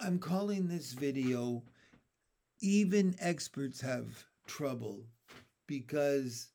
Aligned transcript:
I'm 0.00 0.20
calling 0.20 0.68
this 0.68 0.92
video 0.92 1.64
Even 2.60 3.16
Experts 3.18 3.80
Have 3.80 4.26
Trouble 4.46 5.00
because 5.66 6.52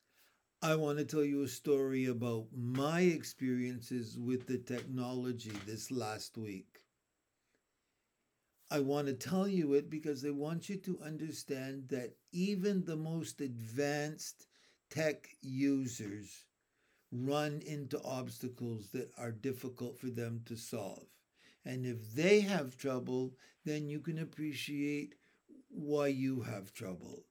I 0.62 0.76
want 0.76 0.98
to 1.00 1.04
tell 1.04 1.26
you 1.26 1.44
a 1.44 1.48
story 1.50 2.06
about 2.06 2.46
my 2.56 3.02
experiences 3.02 4.18
with 4.18 4.48
the 4.48 4.60
technology 4.60 5.52
this 5.66 5.92
last 5.92 6.38
week. 6.38 6.80
I 8.72 8.80
want 8.80 9.08
to 9.08 9.14
tell 9.14 9.50
you 9.50 9.74
it 9.74 9.90
because 9.90 10.24
I 10.24 10.30
want 10.30 10.70
you 10.70 10.78
to 10.78 11.02
understand 11.04 11.90
that 11.90 12.16
even 12.32 12.86
the 12.86 12.96
most 12.96 13.42
advanced 13.42 14.48
tech 14.90 15.28
users 15.42 16.46
run 17.12 17.62
into 17.66 18.02
obstacles 18.04 18.88
that 18.94 19.12
are 19.18 19.32
difficult 19.34 20.00
for 20.00 20.10
them 20.10 20.44
to 20.46 20.56
solve. 20.56 21.08
And 21.66 21.86
if 21.86 22.14
they 22.14 22.42
have 22.42 22.78
trouble, 22.78 23.36
then 23.66 23.90
you 23.90 24.00
can 24.00 24.20
appreciate 24.20 25.16
why 25.70 26.08
you 26.08 26.42
have 26.42 26.74
trouble. 26.74 27.24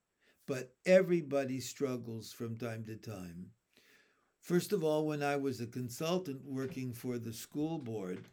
But 0.47 0.75
everybody 0.87 1.61
struggles 1.61 2.33
from 2.33 2.57
time 2.57 2.85
to 2.85 2.97
time. 2.97 3.51
First 4.41 4.73
of 4.73 4.83
all, 4.83 5.07
when 5.07 5.23
I 5.23 5.37
was 5.37 5.61
a 5.61 5.67
consultant 5.67 6.45
working 6.45 6.93
for 6.93 7.19
the 7.19 7.33
school 7.33 7.79
board, 7.79 8.29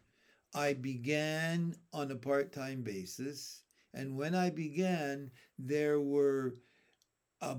I 0.52 0.72
began 0.72 1.76
on 1.92 2.10
a 2.10 2.16
part 2.16 2.52
time 2.52 2.82
basis. 2.82 3.62
And 3.94 4.16
when 4.16 4.34
I 4.34 4.50
began, 4.50 5.30
there 5.58 6.00
were 6.00 6.56
a, 7.40 7.56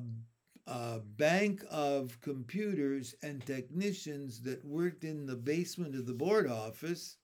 a, 0.68 1.00
bank 1.00 1.64
of 1.70 2.20
computers 2.22 3.16
and 3.24 3.46
technicians 3.46 4.42
that 4.42 4.66
worked 4.66 5.04
in 5.04 5.26
the 5.26 5.36
basement 5.36 5.96
of 5.96 6.06
the 6.06 6.14
board 6.14 6.48
office 6.48 7.18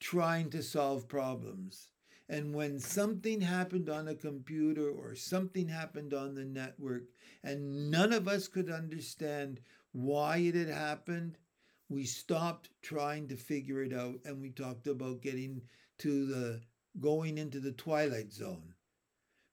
trying 0.00 0.50
to 0.50 0.62
solve 0.62 1.08
problems. 1.08 1.90
And 2.28 2.54
when 2.54 2.80
something 2.80 3.40
happened 3.40 3.88
on 3.88 4.08
a 4.08 4.14
computer 4.14 4.90
or 4.90 5.14
something 5.14 5.68
happened 5.68 6.12
on 6.12 6.34
the 6.34 6.44
network, 6.44 7.04
and 7.42 7.90
none 7.90 8.12
of 8.12 8.26
us 8.26 8.48
could 8.48 8.70
understand 8.70 9.60
why 9.92 10.38
it 10.38 10.54
had 10.54 10.68
happened, 10.68 11.38
we 11.88 12.04
stopped 12.04 12.70
trying 12.82 13.28
to 13.28 13.36
figure 13.36 13.82
it 13.82 13.92
out 13.92 14.18
and 14.24 14.40
we 14.40 14.50
talked 14.50 14.86
about 14.86 15.22
getting 15.22 15.62
to 15.98 16.26
the 16.26 16.60
going 17.00 17.38
into 17.38 17.60
the 17.60 17.72
twilight 17.72 18.32
zone 18.32 18.74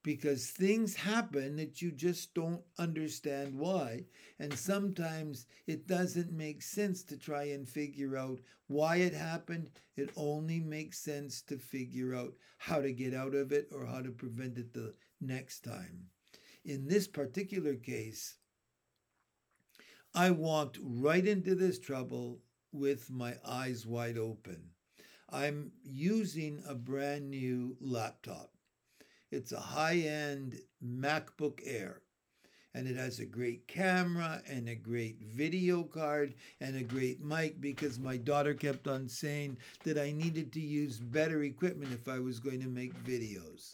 because 0.03 0.47
things 0.47 0.95
happen 0.95 1.55
that 1.55 1.81
you 1.81 1.91
just 1.91 2.33
don't 2.33 2.61
understand 2.77 3.57
why. 3.57 4.03
And 4.37 4.53
sometimes 4.53 5.47
it 5.65 5.87
doesn't 5.87 6.31
make 6.31 6.61
sense 6.61 7.03
to 7.03 7.17
try 7.17 7.45
and 7.45 7.67
figure 7.67 8.17
out 8.17 8.41
why 8.67 8.97
it 8.97 9.13
happened. 9.13 9.71
It 9.95 10.11
only 10.17 10.59
makes 10.59 10.99
sense 10.99 11.41
to 11.43 11.57
figure 11.57 12.13
out 12.13 12.33
how 12.57 12.81
to 12.81 12.91
get 12.91 13.13
out 13.13 13.33
of 13.33 13.53
it 13.53 13.69
or 13.71 13.85
how 13.85 14.01
to 14.01 14.11
prevent 14.11 14.57
it 14.57 14.73
the 14.73 14.93
next 15.21 15.61
time. 15.61 16.07
In 16.65 16.87
this 16.87 17.07
particular 17.07 17.75
case, 17.75 18.35
I 20.13 20.31
walked 20.31 20.77
right 20.81 21.25
into 21.25 21.55
this 21.55 21.79
trouble 21.79 22.41
with 22.71 23.09
my 23.09 23.35
eyes 23.45 23.85
wide 23.85 24.17
open. 24.17 24.71
I'm 25.29 25.71
using 25.83 26.61
a 26.67 26.75
brand 26.75 27.29
new 27.29 27.77
laptop. 27.79 28.52
It's 29.33 29.51
a 29.51 29.59
high 29.59 29.97
end 29.97 30.59
MacBook 30.85 31.59
Air. 31.65 32.01
And 32.75 32.87
it 32.87 32.95
has 32.95 33.19
a 33.19 33.25
great 33.25 33.67
camera 33.67 34.43
and 34.47 34.69
a 34.69 34.75
great 34.75 35.17
video 35.35 35.81
card 35.81 36.35
and 36.61 36.75
a 36.75 36.83
great 36.83 37.19
mic 37.19 37.59
because 37.59 37.97
my 37.97 38.15
daughter 38.15 38.53
kept 38.53 38.87
on 38.87 39.09
saying 39.09 39.57
that 39.85 39.97
I 39.97 40.11
needed 40.11 40.53
to 40.53 40.59
use 40.59 40.99
better 40.99 41.43
equipment 41.43 41.93
if 41.93 42.07
I 42.07 42.19
was 42.19 42.39
going 42.39 42.61
to 42.61 42.67
make 42.67 42.93
videos. 43.03 43.73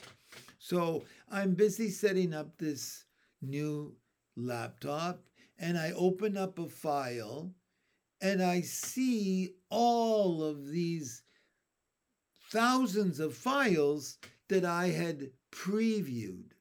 So 0.59 1.03
I'm 1.29 1.55
busy 1.55 1.89
setting 1.89 2.33
up 2.33 2.57
this 2.57 3.03
new 3.41 3.95
laptop 4.37 5.21
and 5.57 5.77
I 5.77 5.91
open 5.91 6.37
up 6.37 6.57
a 6.57 6.69
file 6.69 7.51
and 8.21 8.41
I 8.41 8.61
see 8.61 9.55
all 9.69 10.41
of 10.41 10.69
these 10.69 11.23
thousands 12.49 13.19
of 13.19 13.35
files 13.35 14.17
that 14.47 14.63
I 14.63 14.87
had 14.87 15.29
previewed. 15.51 16.51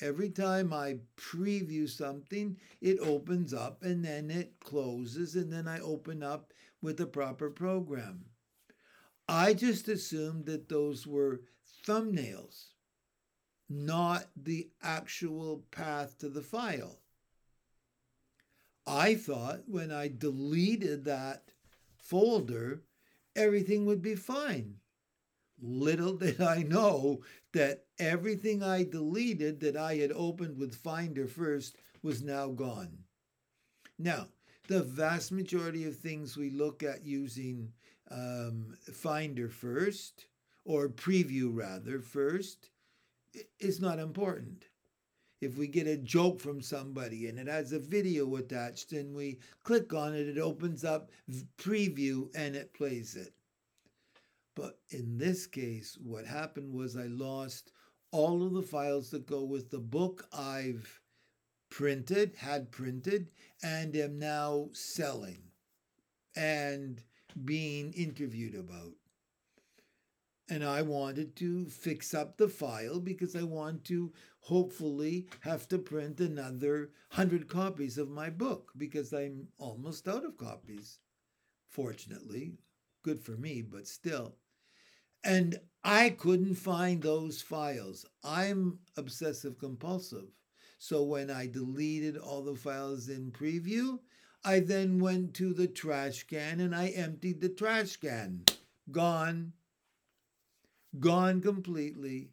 Every 0.00 0.28
time 0.28 0.72
I 0.72 0.98
preview 1.16 1.88
something, 1.88 2.58
it 2.80 2.98
opens 3.00 3.54
up 3.54 3.82
and 3.82 4.04
then 4.04 4.30
it 4.30 4.60
closes, 4.60 5.36
and 5.36 5.50
then 5.52 5.66
I 5.66 5.80
open 5.80 6.22
up 6.22 6.52
with 6.82 6.98
the 6.98 7.06
proper 7.06 7.50
program. 7.50 8.26
I 9.28 9.54
just 9.54 9.88
assumed 9.88 10.46
that 10.46 10.68
those 10.68 11.06
were 11.06 11.40
thumbnails, 11.86 12.66
not 13.68 14.26
the 14.36 14.70
actual 14.82 15.64
path 15.70 16.18
to 16.18 16.28
the 16.28 16.42
file. 16.42 17.00
I 18.86 19.14
thought 19.16 19.62
when 19.66 19.90
I 19.90 20.08
deleted 20.08 21.04
that 21.06 21.50
folder, 21.96 22.82
everything 23.34 23.84
would 23.86 24.00
be 24.00 24.14
fine. 24.14 24.76
Little 25.60 26.16
did 26.18 26.40
I 26.40 26.62
know 26.62 27.22
that 27.52 27.85
everything 27.98 28.62
I 28.62 28.84
deleted 28.84 29.60
that 29.60 29.76
I 29.76 29.96
had 29.96 30.12
opened 30.12 30.58
with 30.58 30.74
Finder 30.74 31.26
first 31.26 31.76
was 32.02 32.22
now 32.22 32.48
gone. 32.48 32.98
Now, 33.98 34.28
the 34.68 34.82
vast 34.82 35.32
majority 35.32 35.84
of 35.84 35.96
things 35.96 36.36
we 36.36 36.50
look 36.50 36.82
at 36.82 37.04
using 37.04 37.72
um, 38.10 38.76
Finder 38.92 39.48
first, 39.48 40.26
or 40.64 40.88
preview 40.88 41.50
rather 41.52 42.00
first, 42.00 42.70
is 43.58 43.80
not 43.80 43.98
important. 43.98 44.66
If 45.40 45.58
we 45.58 45.66
get 45.66 45.86
a 45.86 45.96
joke 45.96 46.40
from 46.40 46.62
somebody 46.62 47.28
and 47.28 47.38
it 47.38 47.46
has 47.46 47.72
a 47.72 47.78
video 47.78 48.36
attached 48.36 48.92
and 48.92 49.14
we 49.14 49.38
click 49.62 49.92
on 49.92 50.14
it, 50.14 50.28
it 50.28 50.38
opens 50.38 50.84
up 50.84 51.10
preview 51.58 52.28
and 52.34 52.56
it 52.56 52.72
plays 52.72 53.16
it. 53.16 53.34
But 54.54 54.78
in 54.88 55.18
this 55.18 55.46
case, 55.46 55.98
what 56.02 56.24
happened 56.24 56.72
was 56.72 56.96
I 56.96 57.06
lost 57.06 57.72
all 58.16 58.42
of 58.42 58.54
the 58.54 58.62
files 58.62 59.10
that 59.10 59.26
go 59.26 59.44
with 59.44 59.68
the 59.70 59.78
book 59.78 60.26
I've 60.32 61.02
printed, 61.68 62.34
had 62.38 62.70
printed, 62.70 63.28
and 63.62 63.94
am 63.94 64.18
now 64.18 64.70
selling 64.72 65.42
and 66.34 67.02
being 67.44 67.92
interviewed 67.92 68.54
about. 68.54 68.94
And 70.48 70.64
I 70.64 70.80
wanted 70.80 71.36
to 71.36 71.66
fix 71.66 72.14
up 72.14 72.38
the 72.38 72.48
file 72.48 73.00
because 73.00 73.36
I 73.36 73.42
want 73.42 73.84
to 73.84 74.14
hopefully 74.40 75.26
have 75.40 75.68
to 75.68 75.76
print 75.76 76.18
another 76.18 76.92
100 77.10 77.48
copies 77.48 77.98
of 77.98 78.08
my 78.08 78.30
book 78.30 78.72
because 78.78 79.12
I'm 79.12 79.48
almost 79.58 80.08
out 80.08 80.24
of 80.24 80.38
copies. 80.38 81.00
Fortunately, 81.68 82.54
good 83.02 83.20
for 83.20 83.32
me, 83.32 83.60
but 83.60 83.86
still. 83.86 84.36
And 85.26 85.58
I 85.82 86.10
couldn't 86.10 86.54
find 86.54 87.02
those 87.02 87.42
files. 87.42 88.06
I'm 88.22 88.78
obsessive 88.96 89.58
compulsive. 89.58 90.28
So 90.78 91.02
when 91.02 91.30
I 91.30 91.48
deleted 91.48 92.16
all 92.16 92.42
the 92.44 92.54
files 92.54 93.08
in 93.08 93.32
preview, 93.32 93.98
I 94.44 94.60
then 94.60 95.00
went 95.00 95.34
to 95.34 95.52
the 95.52 95.66
trash 95.66 96.22
can 96.28 96.60
and 96.60 96.72
I 96.72 96.90
emptied 96.90 97.40
the 97.40 97.48
trash 97.48 97.96
can. 97.96 98.44
Gone. 98.92 99.52
Gone 101.00 101.40
completely. 101.40 102.30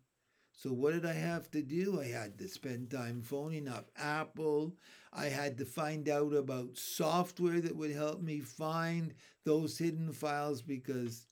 So 0.51 0.71
what 0.71 0.93
did 0.93 1.03
I 1.03 1.13
have 1.13 1.49
to 1.51 1.63
do? 1.63 1.99
I 1.99 2.05
had 2.05 2.37
to 2.37 2.47
spend 2.47 2.91
time 2.91 3.23
phoning 3.23 3.67
up 3.67 3.89
Apple. 3.97 4.77
I 5.11 5.25
had 5.25 5.57
to 5.57 5.65
find 5.65 6.07
out 6.07 6.33
about 6.33 6.77
software 6.77 7.59
that 7.59 7.75
would 7.75 7.91
help 7.91 8.21
me 8.21 8.39
find 8.39 9.15
those 9.45 9.79
hidden 9.79 10.13
files 10.13 10.61
because 10.61 11.25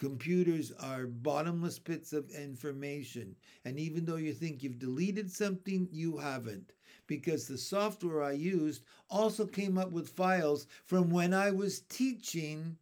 Computers 0.00 0.72
are 0.80 1.06
bottomless 1.06 1.78
pits 1.78 2.14
of 2.14 2.30
information. 2.30 3.36
And 3.66 3.78
even 3.78 4.06
though 4.06 4.16
you 4.16 4.32
think 4.32 4.62
you've 4.62 4.78
deleted 4.78 5.30
something, 5.30 5.90
you 5.92 6.16
haven't. 6.16 6.72
Because 7.06 7.46
the 7.46 7.58
software 7.58 8.22
I 8.22 8.32
used 8.32 8.82
also 9.10 9.44
came 9.46 9.76
up 9.76 9.92
with 9.92 10.08
files 10.08 10.66
from 10.86 11.10
when 11.10 11.34
I 11.34 11.50
was 11.50 11.82
teaching 11.82 12.78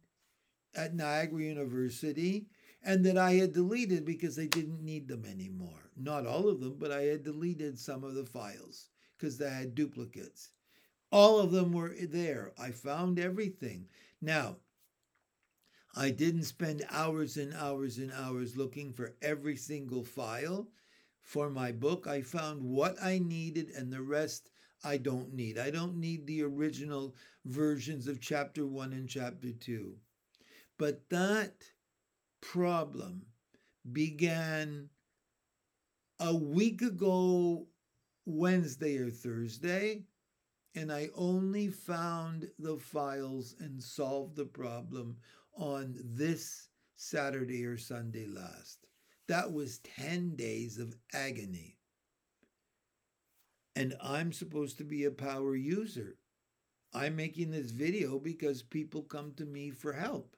at 0.73 0.95
Niagara 0.95 1.41
University 1.41 2.47
and 2.81 3.05
that 3.05 3.17
I 3.17 3.33
had 3.33 3.51
deleted 3.51 4.05
because 4.05 4.39
I 4.39 4.45
didn't 4.45 4.81
need 4.81 5.09
them 5.09 5.25
anymore. 5.25 5.91
Not 5.97 6.25
all 6.25 6.47
of 6.47 6.61
them, 6.61 6.77
but 6.79 6.93
I 6.93 7.01
had 7.01 7.23
deleted 7.23 7.77
some 7.77 8.05
of 8.05 8.15
the 8.15 8.25
files 8.25 8.87
because 9.17 9.37
they 9.37 9.49
had 9.49 9.75
duplicates. 9.75 10.51
All 11.11 11.37
of 11.39 11.51
them 11.51 11.73
were 11.73 11.93
there. 11.99 12.53
I 12.57 12.71
found 12.71 13.19
everything. 13.19 13.89
Now, 14.21 14.55
I 15.95 16.11
didn't 16.11 16.43
spend 16.43 16.85
hours 16.89 17.37
and 17.37 17.53
hours 17.53 17.97
and 17.97 18.11
hours 18.11 18.55
looking 18.55 18.93
for 18.93 19.15
every 19.21 19.55
single 19.55 20.03
file 20.03 20.69
for 21.21 21.49
my 21.49 21.71
book. 21.71 22.07
I 22.07 22.21
found 22.21 22.63
what 22.63 22.95
I 23.01 23.19
needed 23.19 23.71
and 23.71 23.91
the 23.91 24.01
rest 24.01 24.49
I 24.83 24.97
don't 24.97 25.33
need. 25.33 25.57
I 25.57 25.71
don't 25.71 25.97
need 25.97 26.25
the 26.25 26.43
original 26.43 27.15
versions 27.45 28.07
of 28.07 28.21
chapter 28.21 28.65
one 28.65 28.93
and 28.93 29.09
chapter 29.09 29.51
two. 29.51 29.97
But 30.77 31.09
that 31.09 31.63
problem 32.41 33.25
began 33.91 34.89
a 36.19 36.35
week 36.35 36.81
ago, 36.81 37.67
Wednesday 38.25 38.97
or 38.97 39.09
Thursday, 39.09 40.03
and 40.75 40.91
I 40.91 41.09
only 41.15 41.67
found 41.67 42.51
the 42.59 42.77
files 42.77 43.55
and 43.59 43.81
solved 43.81 44.35
the 44.35 44.45
problem 44.45 45.17
on 45.59 45.95
this 46.03 46.69
Saturday 46.95 47.65
or 47.65 47.77
Sunday 47.77 48.25
last. 48.25 48.87
That 49.27 49.53
was 49.53 49.79
10 49.79 50.35
days 50.35 50.79
of 50.79 50.95
agony. 51.13 51.77
And 53.75 53.95
I'm 54.01 54.33
supposed 54.33 54.77
to 54.79 54.83
be 54.83 55.05
a 55.05 55.11
power 55.11 55.55
user. 55.55 56.17
I'm 56.93 57.15
making 57.15 57.51
this 57.51 57.69
video 57.69 58.17
because 58.17 58.63
people 58.63 59.03
come 59.03 59.33
to 59.37 59.45
me 59.45 59.69
for 59.69 59.93
help. 59.93 60.35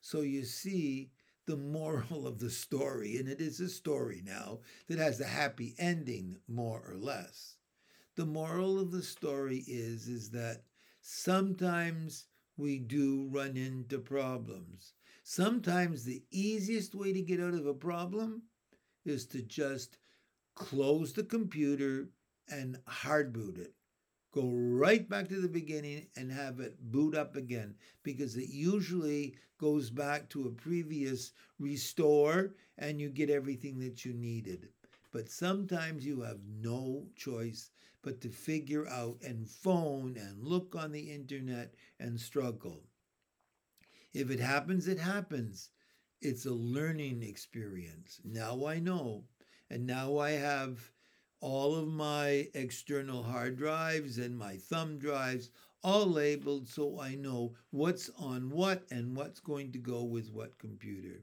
So 0.00 0.22
you 0.22 0.44
see 0.44 1.10
the 1.46 1.56
moral 1.56 2.26
of 2.26 2.38
the 2.38 2.50
story, 2.50 3.18
and 3.18 3.28
it 3.28 3.40
is 3.40 3.60
a 3.60 3.68
story 3.68 4.22
now 4.24 4.60
that 4.88 4.98
has 4.98 5.20
a 5.20 5.26
happy 5.26 5.74
ending, 5.78 6.38
more 6.48 6.82
or 6.86 6.96
less. 6.96 7.56
The 8.16 8.26
moral 8.26 8.80
of 8.80 8.90
the 8.90 9.02
story 9.02 9.64
is, 9.66 10.08
is 10.08 10.30
that 10.30 10.62
sometimes 11.02 12.26
we 12.56 12.78
do 12.78 13.28
run 13.30 13.56
into 13.56 13.98
problems. 13.98 14.94
Sometimes 15.22 16.04
the 16.04 16.22
easiest 16.30 16.94
way 16.94 17.12
to 17.12 17.22
get 17.22 17.40
out 17.40 17.54
of 17.54 17.66
a 17.66 17.74
problem 17.74 18.42
is 19.04 19.26
to 19.26 19.42
just 19.42 19.98
close 20.54 21.12
the 21.12 21.24
computer 21.24 22.08
and 22.48 22.78
hard 22.86 23.32
boot 23.32 23.58
it 23.58 23.74
go 24.34 24.50
right 24.50 25.08
back 25.08 25.28
to 25.28 25.40
the 25.40 25.48
beginning 25.48 26.06
and 26.16 26.30
have 26.30 26.58
it 26.58 26.76
boot 26.90 27.14
up 27.14 27.36
again 27.36 27.74
because 28.02 28.36
it 28.36 28.48
usually 28.48 29.36
goes 29.58 29.90
back 29.90 30.28
to 30.28 30.48
a 30.48 30.50
previous 30.50 31.32
restore 31.60 32.52
and 32.78 33.00
you 33.00 33.08
get 33.08 33.30
everything 33.30 33.78
that 33.78 34.04
you 34.04 34.12
needed. 34.12 34.68
But 35.14 35.30
sometimes 35.30 36.04
you 36.04 36.22
have 36.22 36.40
no 36.44 37.06
choice 37.14 37.70
but 38.02 38.20
to 38.22 38.30
figure 38.30 38.88
out 38.88 39.22
and 39.22 39.48
phone 39.48 40.16
and 40.16 40.42
look 40.42 40.74
on 40.74 40.90
the 40.90 41.12
internet 41.12 41.76
and 42.00 42.20
struggle. 42.20 42.82
If 44.12 44.28
it 44.28 44.40
happens, 44.40 44.88
it 44.88 44.98
happens. 44.98 45.70
It's 46.20 46.46
a 46.46 46.52
learning 46.52 47.22
experience. 47.22 48.20
Now 48.24 48.66
I 48.66 48.80
know. 48.80 49.26
And 49.70 49.86
now 49.86 50.18
I 50.18 50.32
have 50.32 50.90
all 51.38 51.76
of 51.76 51.86
my 51.86 52.48
external 52.52 53.22
hard 53.22 53.56
drives 53.56 54.18
and 54.18 54.36
my 54.36 54.56
thumb 54.56 54.98
drives 54.98 55.50
all 55.84 56.06
labeled 56.06 56.68
so 56.68 56.98
I 56.98 57.14
know 57.14 57.54
what's 57.70 58.10
on 58.18 58.50
what 58.50 58.84
and 58.90 59.16
what's 59.16 59.38
going 59.38 59.70
to 59.70 59.78
go 59.78 60.02
with 60.02 60.32
what 60.32 60.58
computer. 60.58 61.22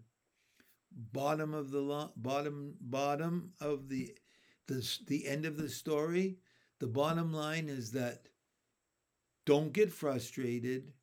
Bottom 0.93 1.53
of 1.53 1.71
the 1.71 2.09
bottom 2.17 2.75
bottom 2.81 3.53
of 3.61 3.87
the 3.89 4.15
the 4.67 4.99
the 5.07 5.27
end 5.27 5.45
of 5.45 5.57
the 5.57 5.69
story, 5.69 6.37
the 6.79 6.87
bottom 6.87 7.33
line 7.33 7.69
is 7.69 7.91
that 7.91 8.27
don't 9.45 9.73
get 9.73 9.91
frustrated, 9.91 10.93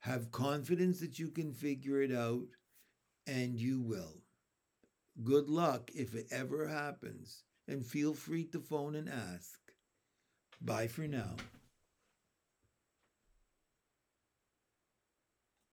have 0.00 0.30
confidence 0.30 1.00
that 1.00 1.18
you 1.18 1.28
can 1.28 1.52
figure 1.52 2.02
it 2.02 2.12
out 2.12 2.46
and 3.26 3.58
you 3.58 3.80
will. 3.80 4.22
Good 5.22 5.48
luck 5.48 5.90
if 5.94 6.14
it 6.14 6.26
ever 6.30 6.68
happens 6.68 7.44
and 7.66 7.84
feel 7.84 8.14
free 8.14 8.44
to 8.46 8.60
phone 8.60 8.94
and 8.94 9.08
ask. 9.08 9.58
Bye 10.60 10.88
for 10.88 11.06
now. 11.08 11.36